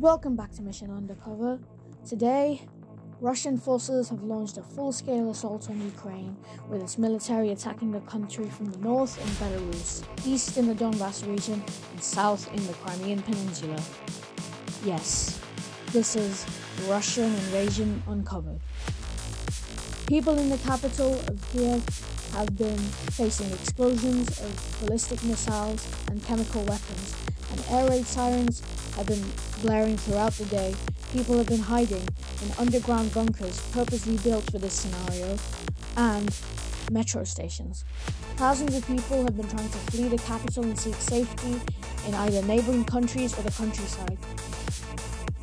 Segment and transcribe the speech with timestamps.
[0.00, 1.60] Welcome back to Mission Undercover.
[2.04, 2.62] Today,
[3.20, 6.36] Russian forces have launched a full scale assault on Ukraine,
[6.68, 11.24] with its military attacking the country from the north in Belarus, east in the Donbass
[11.28, 11.62] region,
[11.92, 13.80] and south in the Crimean Peninsula.
[14.84, 15.40] Yes,
[15.92, 16.44] this is
[16.88, 18.60] Russian invasion uncovered.
[20.08, 21.82] People in the capital of Kiev
[22.32, 22.78] have been
[23.14, 27.14] facing explosions of ballistic missiles and chemical weapons,
[27.52, 28.60] and air raid sirens
[28.96, 29.24] have been
[29.62, 30.74] blaring throughout the day.
[31.12, 32.06] People have been hiding
[32.42, 35.36] in underground bunkers purposely built for this scenario,
[35.96, 36.34] and
[36.90, 37.84] metro stations.
[38.36, 41.60] Thousands of people have been trying to flee the capital and seek safety
[42.06, 44.18] in either neighboring countries or the countryside.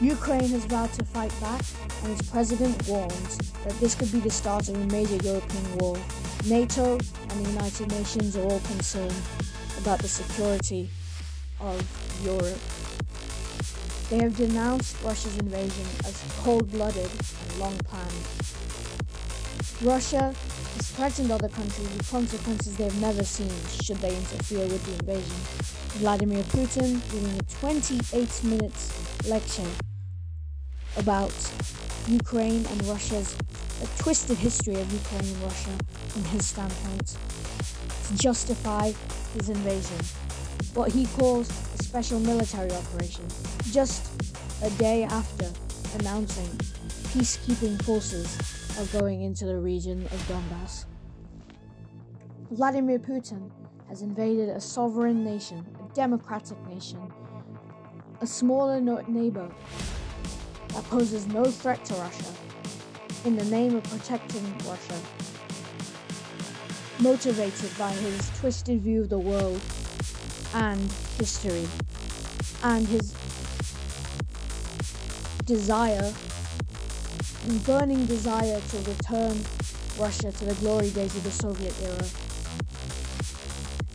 [0.00, 1.62] Ukraine has vowed to fight back,
[2.04, 5.96] and its president warns that this could be the start of a major European war.
[6.46, 9.14] NATO and the United Nations are all concerned
[9.78, 10.90] about the security
[11.60, 11.80] of
[12.24, 12.58] Europe.
[14.10, 18.26] They have denounced Russia's invasion as cold blooded and long planned.
[19.82, 20.32] Russia
[20.76, 23.50] has threatened other countries with consequences they have never seen
[23.82, 25.36] should they interfere with the invasion.
[25.98, 28.92] Vladimir Putin giving a 28 minute
[29.26, 29.70] lecture
[30.96, 31.34] about
[32.06, 33.36] Ukraine and Russia's
[33.82, 35.76] a twisted history of Ukraine and Russia
[36.08, 37.16] from his standpoint
[38.06, 38.92] to justify
[39.34, 39.98] his invasion,
[40.76, 43.26] what he calls a special military operation,
[43.72, 44.10] just
[44.62, 45.50] a day after
[45.98, 46.46] announcing
[47.14, 48.38] peacekeeping forces
[48.78, 50.84] are going into the region of Donbass.
[52.50, 53.50] Vladimir Putin
[53.88, 57.10] has invaded a sovereign nation, a democratic nation,
[58.20, 59.50] a smaller neighbor
[60.68, 62.34] that poses no threat to Russia
[63.24, 65.00] in the name of protecting Russia.
[66.98, 69.60] Motivated by his twisted view of the world
[70.56, 71.68] and history,
[72.64, 73.12] and his
[75.44, 76.12] desire,
[77.66, 79.36] burning desire to return
[79.98, 82.06] Russia to the glory days of the Soviet era.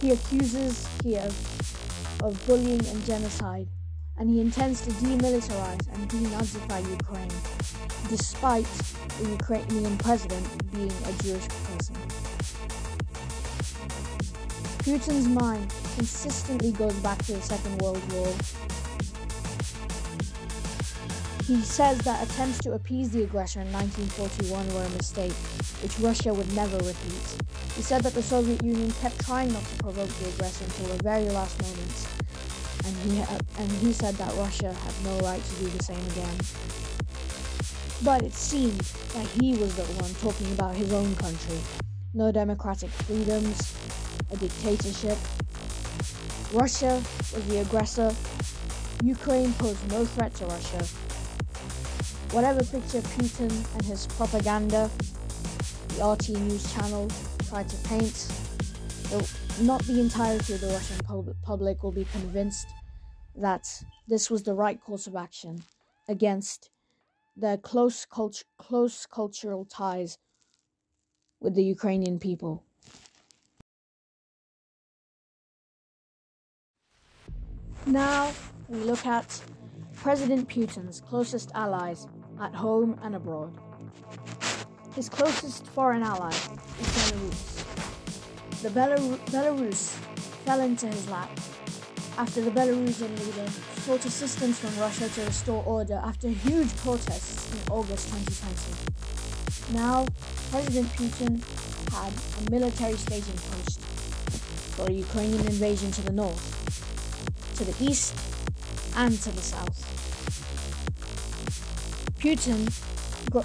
[0.00, 1.34] He accuses Kiev
[2.22, 3.68] of bullying and genocide
[4.18, 7.28] and he intends to demilitarize and denazify Ukraine,
[8.08, 8.64] despite
[9.18, 11.95] the Ukrainian president being a Jewish person.
[14.86, 18.32] Putin's mind consistently goes back to the Second World War.
[21.44, 25.32] He says that attempts to appease the aggressor in 1941 were a mistake,
[25.82, 27.26] which Russia would never repeat.
[27.74, 31.02] He said that the Soviet Union kept trying not to provoke the aggressor until the
[31.02, 32.06] very last moments,
[32.86, 33.18] and he
[33.58, 36.38] and he said that Russia had no right to do the same again.
[38.04, 38.86] But it seemed
[39.18, 41.58] that he was the one talking about his own country.
[42.14, 43.74] No democratic freedoms,
[44.30, 45.18] a dictatorship.
[46.52, 47.02] Russia
[47.34, 48.14] was the aggressor.
[49.02, 50.82] Ukraine posed no threat to Russia.
[52.34, 54.90] Whatever picture Putin and his propaganda,
[55.96, 57.08] the RT News channel,
[57.48, 58.28] tried to paint,
[59.60, 62.66] not the entirety of the Russian pub- public will be convinced
[63.36, 65.62] that this was the right course of action
[66.08, 66.70] against
[67.36, 70.18] their close, cult- close cultural ties
[71.40, 72.65] with the Ukrainian people.
[77.86, 78.32] Now
[78.68, 79.40] we look at
[79.94, 82.08] President Putin's closest allies
[82.40, 83.52] at home and abroad.
[84.96, 88.62] His closest foreign ally is Belarus.
[88.62, 89.90] The Belar- Belarus
[90.44, 91.30] fell into his lap
[92.18, 93.48] after the Belarusian leader
[93.82, 99.74] sought assistance from Russia to restore order after huge protests in August 2020.
[99.74, 100.06] Now,
[100.50, 101.40] President Putin
[101.92, 102.12] had
[102.46, 103.80] a military staging post
[104.74, 106.65] for a Ukrainian invasion to the north,
[107.56, 108.14] to the east,
[108.96, 109.82] and to the south.
[112.18, 112.66] Putin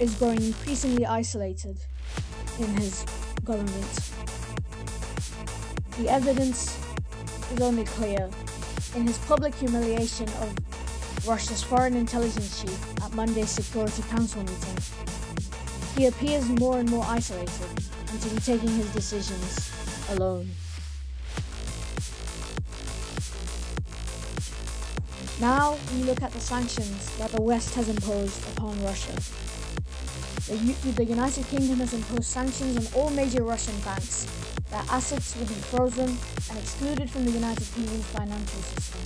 [0.00, 1.76] is growing increasingly isolated
[2.58, 3.04] in his
[3.44, 3.94] government.
[5.98, 6.78] The evidence
[7.52, 8.28] is only clear
[8.94, 10.54] in his public humiliation of
[11.26, 14.78] Russia's foreign intelligence chief at Monday's Security Council meeting.
[15.96, 17.50] He appears more and more isolated
[18.10, 19.70] and to be taking his decisions
[20.10, 20.50] alone.
[25.40, 29.12] Now we look at the sanctions that the West has imposed upon Russia.
[30.50, 34.26] The, U- the United Kingdom has imposed sanctions on all major Russian banks
[34.70, 36.08] their assets will be frozen
[36.50, 39.00] and excluded from the United Kingdom's financial system.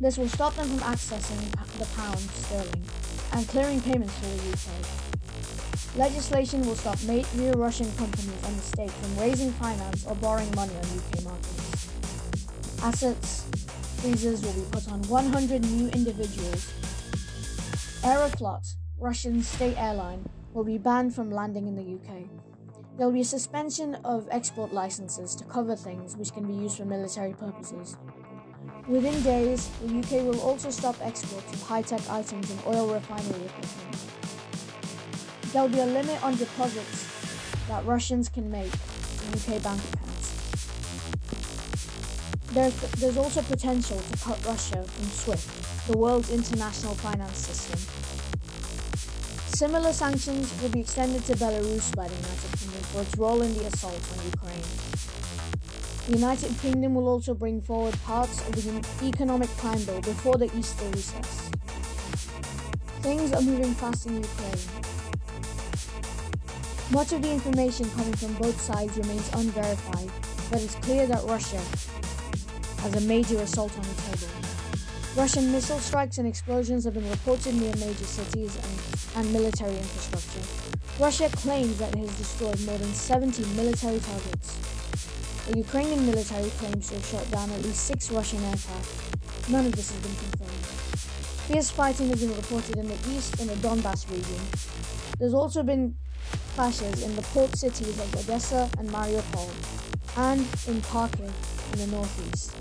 [0.00, 1.40] This will stop them from accessing
[1.78, 2.84] the pound sterling
[3.32, 5.96] and clearing payments to the UK.
[5.96, 10.74] Legislation will stop major Russian companies and the state from raising finance or borrowing money
[10.74, 11.88] on UK markets.
[12.82, 13.44] Assets
[14.02, 16.72] freezers will be put on 100 new individuals.
[18.02, 22.24] Aeroflot, Russian state airline, will be banned from landing in the UK.
[22.98, 26.78] There will be a suspension of export licenses to cover things which can be used
[26.78, 27.96] for military purposes.
[28.88, 33.46] Within days, the UK will also stop exports of high tech items and oil refinery
[33.46, 33.96] equipment.
[35.52, 37.06] There will be a limit on deposits
[37.68, 40.01] that Russians can make in UK bank accounts.
[42.52, 47.80] There's, there's also potential to cut Russia from SWIFT, the world's international finance system.
[49.54, 53.54] Similar sanctions will be extended to Belarus by the United Kingdom for its role in
[53.56, 54.68] the assault on Ukraine.
[56.08, 60.54] The United Kingdom will also bring forward parts of the economic plan bill before the
[60.54, 61.50] Easter recess.
[63.00, 64.66] Things are moving fast in Ukraine.
[66.90, 70.10] Much of the information coming from both sides remains unverified,
[70.50, 71.62] but it's clear that Russia
[72.82, 74.28] has a major assault on the table.
[75.14, 80.42] Russian missile strikes and explosions have been reported near major cities and, and military infrastructure.
[81.00, 84.58] Russia claims that it has destroyed more than 70 military targets.
[85.48, 89.48] The Ukrainian military claims to have shot down at least six Russian aircraft.
[89.48, 90.64] None of this has been confirmed.
[91.46, 94.42] Fierce fighting has been reported in the east in the Donbass region.
[95.18, 95.94] There's also been
[96.54, 99.50] clashes in the port cities of Odessa and Mariupol,
[100.16, 101.30] and in Kharkiv
[101.72, 102.52] in the northeast.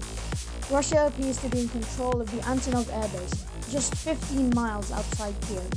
[0.71, 5.69] Russia appears to be in control of the Antonov airbase, just 15 miles outside Kiev,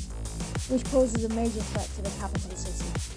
[0.71, 3.15] which poses a major threat to the capital city.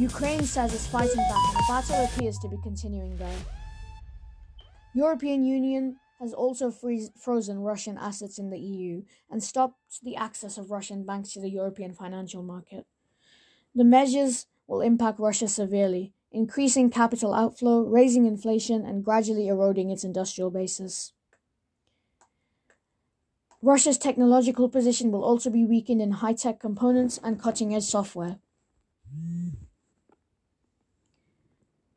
[0.00, 3.40] Ukraine says it's fighting back and the battle appears to be continuing there.
[4.94, 10.58] European Union has also freeze, frozen Russian assets in the EU and stopped the access
[10.58, 12.86] of Russian banks to the European financial market.
[13.74, 20.04] The measures will impact Russia severely, increasing capital outflow, raising inflation, and gradually eroding its
[20.04, 21.12] industrial basis.
[23.60, 28.38] Russia's technological position will also be weakened in high tech components and cutting edge software.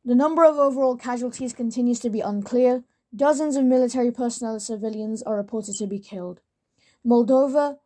[0.04, 2.84] The number of overall casualties continues to be unclear.
[3.16, 6.40] Dozens of military personnel and civilians are reported to be killed.
[7.06, 7.78] Moldova,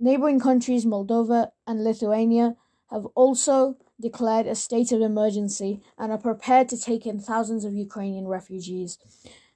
[0.00, 2.56] neighboring countries Moldova and Lithuania,
[2.90, 7.72] have also declared a state of emergency and are prepared to take in thousands of
[7.74, 8.98] Ukrainian refugees,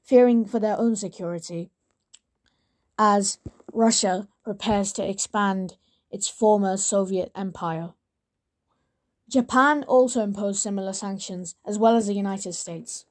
[0.03, 1.71] fearing for their own security,
[2.99, 3.39] as
[3.73, 5.77] Russia prepares to expand
[6.11, 7.93] its former Soviet empire.
[9.29, 13.05] Japan also imposed similar sanctions, as well as the United States.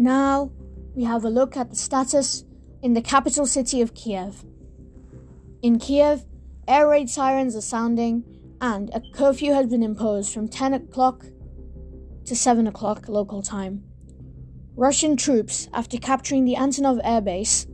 [0.00, 0.50] Now
[0.94, 2.46] we have a look at the status
[2.82, 4.46] in the capital city of Kiev.
[5.60, 6.24] In Kiev,
[6.66, 8.24] air raid sirens are sounding
[8.62, 11.26] and a curfew has been imposed from 10 o'clock
[12.24, 13.84] to 7 o'clock local time.
[14.74, 17.66] Russian troops, after capturing the Antonov airbase,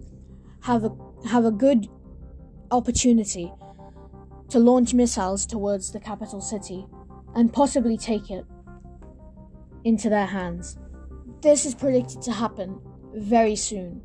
[0.63, 0.91] have a,
[1.29, 1.87] have a good
[2.73, 3.53] opportunity
[4.49, 6.89] to launch missiles towards the capital city
[7.37, 8.45] and possibly take it
[9.85, 10.77] into their hands.
[11.43, 12.81] This is predicted to happen
[13.15, 14.03] very soon.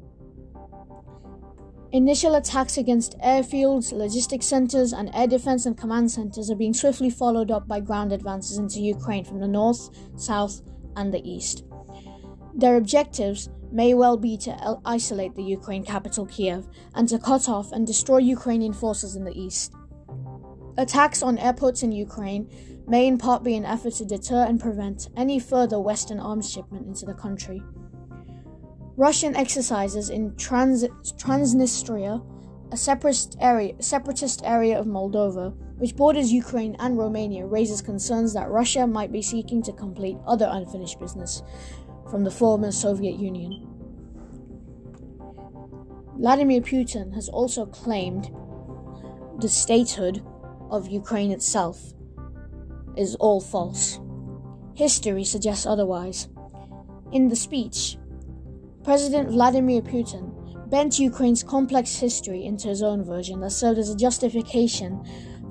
[1.94, 7.10] Initial attacks against airfields, logistics centers, and air defense and command centers are being swiftly
[7.10, 10.62] followed up by ground advances into Ukraine from the north, south,
[10.96, 11.66] and the east.
[12.54, 17.72] Their objectives may well be to isolate the Ukraine capital Kiev and to cut off
[17.72, 19.74] and destroy Ukrainian forces in the east.
[20.78, 22.50] Attacks on airports in Ukraine
[22.88, 26.88] may in part be an effort to deter and prevent any further Western arms shipment
[26.88, 27.62] into the country.
[28.98, 30.86] Russian exercises in Trans-
[31.18, 32.24] Transnistria,
[32.72, 38.50] a separatist area, separatist area of Moldova, which borders Ukraine and Romania, raises concerns that
[38.50, 41.42] Russia might be seeking to complete other unfinished business
[42.10, 43.68] from the former Soviet Union.
[46.18, 48.30] Vladimir Putin has also claimed
[49.40, 50.24] the statehood
[50.70, 51.94] of Ukraine itself
[52.98, 54.00] is all false.
[54.76, 56.28] History suggests otherwise.
[57.12, 57.98] In the speech,
[58.84, 63.96] President Vladimir Putin bent Ukraine's complex history into his own version that served as a
[63.96, 65.04] justification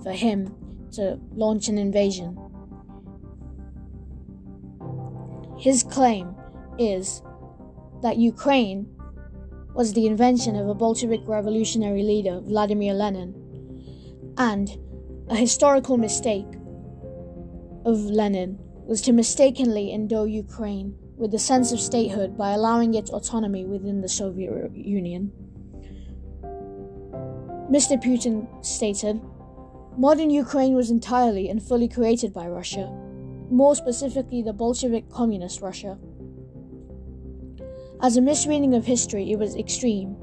[0.02, 0.54] for him
[0.92, 2.36] to launch an invasion.
[5.58, 6.34] His claim
[6.78, 7.22] is
[8.02, 8.88] that Ukraine
[9.74, 14.76] was the invention of a Bolshevik revolutionary leader, Vladimir Lenin, and
[15.28, 16.46] a historical mistake
[17.84, 23.10] of Lenin was to mistakenly endow Ukraine with a sense of statehood by allowing it
[23.10, 25.30] autonomy within the Soviet Union.
[27.70, 28.02] Mr.
[28.02, 29.20] Putin stated,
[29.96, 32.90] Modern Ukraine was entirely and fully created by Russia,
[33.50, 35.98] more specifically the Bolshevik Communist Russia.
[38.02, 40.16] As a misreading of history, it was extreme,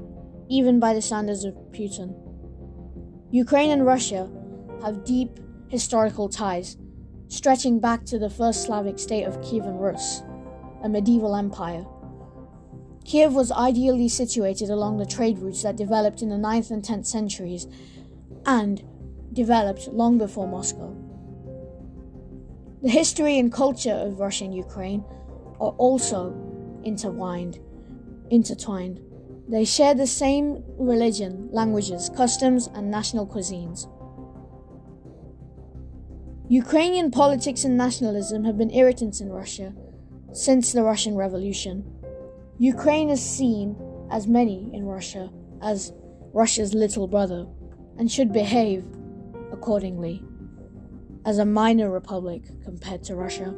[0.48, 2.14] even by the standards of Putin.
[3.30, 4.28] Ukraine and Russia
[4.82, 5.38] have deep
[5.68, 6.76] historical ties,
[7.28, 10.22] stretching back to the first Slavic state of Kievan Rus,
[10.82, 11.86] a medieval empire.
[13.04, 17.06] Kiev was ideally situated along the trade routes that developed in the 9th and 10th
[17.06, 17.66] centuries
[18.44, 18.82] and
[19.32, 20.94] developed long before Moscow.
[22.82, 25.04] The history and culture of Russia and Ukraine
[25.60, 26.34] are also
[26.84, 27.58] intertwined.
[28.30, 29.00] intertwined.
[29.48, 33.88] They share the same religion, languages, customs, and national cuisines.
[36.50, 39.74] Ukrainian politics and nationalism have been irritants in Russia
[40.32, 41.84] since the Russian Revolution.
[42.56, 43.76] Ukraine is seen,
[44.10, 45.28] as many in Russia,
[45.60, 45.92] as
[46.32, 47.46] Russia's little brother
[47.98, 48.86] and should behave
[49.52, 50.24] accordingly
[51.26, 53.54] as a minor republic compared to Russia.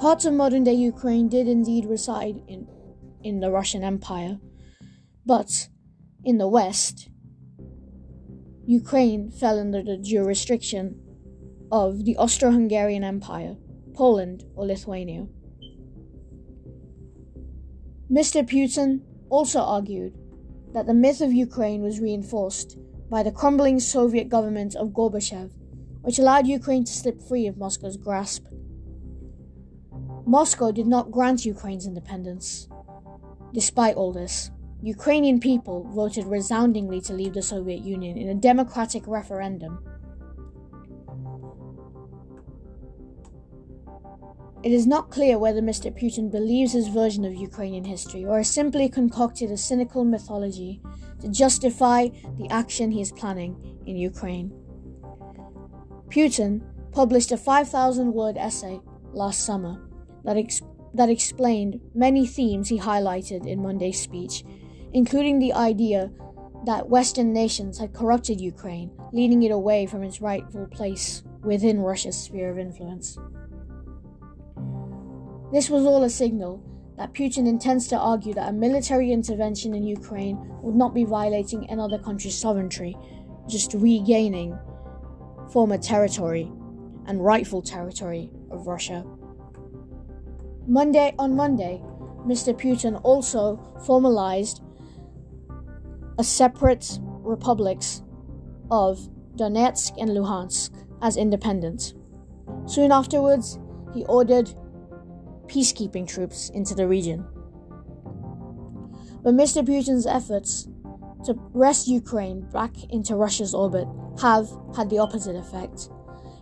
[0.00, 2.66] Parts of modern day Ukraine did indeed reside in,
[3.22, 4.38] in the Russian Empire,
[5.24, 5.68] but
[6.24, 7.08] in the West,
[8.66, 11.00] Ukraine fell under the jurisdiction
[11.70, 13.56] of the Austro Hungarian Empire,
[13.94, 15.26] Poland, or Lithuania.
[18.10, 18.42] Mr.
[18.42, 20.16] Putin also argued
[20.72, 22.78] that the myth of Ukraine was reinforced
[23.10, 25.50] by the crumbling Soviet government of Gorbachev,
[26.02, 28.46] which allowed Ukraine to slip free of Moscow's grasp.
[30.26, 32.68] Moscow did not grant Ukraine's independence.
[33.52, 34.50] Despite all this,
[34.82, 39.82] Ukrainian people voted resoundingly to leave the Soviet Union in a democratic referendum
[44.62, 45.96] It is not clear whether Mr.
[45.96, 50.80] Putin believes his version of Ukrainian history or has simply concocted a cynical mythology
[51.20, 54.52] to justify the action he is planning in Ukraine.
[56.08, 58.80] Putin published a 5,000 word essay
[59.12, 59.88] last summer
[60.24, 60.62] that, ex-
[60.94, 64.44] that explained many themes he highlighted in Monday's speech,
[64.92, 66.10] including the idea
[66.64, 72.18] that Western nations had corrupted Ukraine, leading it away from its rightful place within Russia's
[72.18, 73.16] sphere of influence.
[75.52, 76.62] This was all a signal
[76.98, 81.70] that Putin intends to argue that a military intervention in Ukraine would not be violating
[81.70, 82.96] another country's sovereignty,
[83.48, 84.58] just regaining
[85.50, 86.52] former territory
[87.06, 89.06] and rightful territory of Russia.
[90.66, 91.80] Monday on Monday,
[92.26, 92.52] Mr.
[92.52, 94.60] Putin also formalized
[96.18, 98.02] a separate republics
[98.70, 101.94] of Donetsk and Luhansk as independent.
[102.66, 103.58] Soon afterwards,
[103.94, 104.52] he ordered
[105.48, 107.26] peacekeeping troops into the region.
[109.22, 109.66] But Mr.
[109.66, 110.68] Putin's efforts
[111.24, 113.88] to wrest Ukraine back into Russia's orbit
[114.20, 115.88] have had the opposite effect.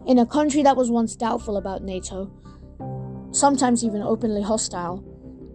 [0.06, 2.30] In a country that was once doubtful about NATO,
[3.32, 5.02] sometimes even openly hostile,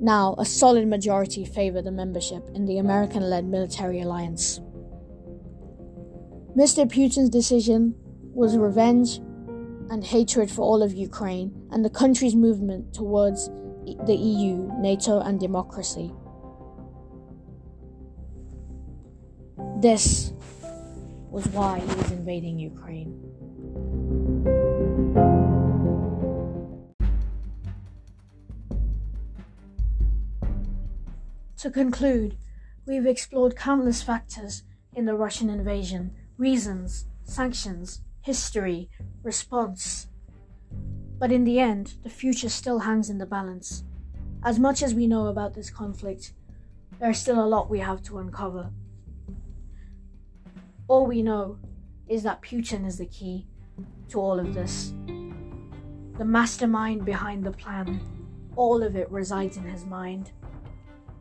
[0.01, 4.59] now a solid majority favor the membership in the American led military alliance.
[6.57, 6.85] Mr.
[6.85, 7.95] Putin's decision
[8.33, 9.19] was revenge
[9.91, 13.49] and hatred for all of Ukraine and the country's movement towards
[14.05, 16.13] the EU, NATO, and democracy.
[19.81, 20.31] This
[21.29, 23.11] was why he was invading Ukraine.
[31.57, 32.37] To conclude,
[32.87, 38.89] we've explored countless factors in the Russian invasion, reasons, sanctions, history,
[39.23, 40.07] response.
[41.19, 43.83] But in the end, the future still hangs in the balance.
[44.43, 46.33] As much as we know about this conflict,
[46.99, 48.71] there's still a lot we have to uncover.
[50.87, 51.59] All we know
[52.07, 53.47] is that Putin is the key
[54.09, 54.93] to all of this.
[56.17, 58.01] The mastermind behind the plan,
[58.55, 60.31] all of it resides in his mind.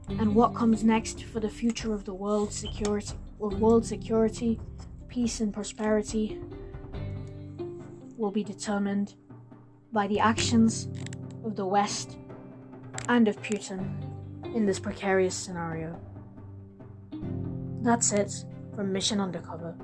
[0.08, 4.60] And what comes next for the future of the world security, world security,
[5.08, 6.40] peace and prosperity
[8.20, 9.14] will be determined
[9.92, 10.88] by the actions
[11.44, 12.18] of the West
[13.08, 13.88] and of Putin
[14.54, 15.98] in this precarious scenario.
[17.82, 18.44] That's it
[18.76, 19.74] from Mission Undercover.